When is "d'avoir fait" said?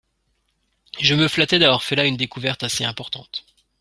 1.59-1.95